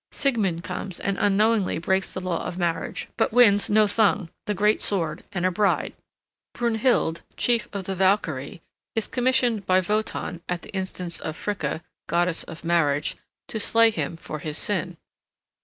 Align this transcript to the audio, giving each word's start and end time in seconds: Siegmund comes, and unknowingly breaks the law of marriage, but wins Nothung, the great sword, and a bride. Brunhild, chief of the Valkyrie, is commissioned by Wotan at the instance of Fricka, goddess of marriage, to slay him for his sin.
Siegmund 0.11 0.63
comes, 0.63 0.99
and 0.99 1.15
unknowingly 1.19 1.77
breaks 1.77 2.11
the 2.11 2.19
law 2.19 2.43
of 2.43 2.57
marriage, 2.57 3.07
but 3.17 3.31
wins 3.31 3.69
Nothung, 3.69 4.29
the 4.47 4.55
great 4.55 4.81
sword, 4.81 5.23
and 5.31 5.45
a 5.45 5.51
bride. 5.51 5.93
Brunhild, 6.55 7.21
chief 7.37 7.67
of 7.71 7.83
the 7.83 7.93
Valkyrie, 7.93 8.63
is 8.95 9.05
commissioned 9.05 9.67
by 9.67 9.79
Wotan 9.79 10.41
at 10.49 10.63
the 10.63 10.71
instance 10.73 11.19
of 11.19 11.37
Fricka, 11.37 11.83
goddess 12.07 12.41
of 12.45 12.63
marriage, 12.63 13.15
to 13.47 13.59
slay 13.59 13.91
him 13.91 14.17
for 14.17 14.39
his 14.39 14.57
sin. 14.57 14.97